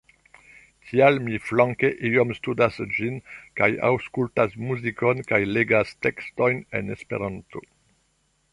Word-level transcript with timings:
Tial 0.91 1.19
mi 1.25 1.35
flanke 1.49 1.91
iom 2.09 2.31
studas 2.37 2.79
ĝin 2.95 3.19
kaj 3.61 3.69
aŭskultas 3.91 4.57
muzikon 4.71 5.21
kaj 5.33 5.41
legas 5.53 5.93
tekstojn 6.07 6.65
en 6.81 6.91
Esperanto. 6.97 7.63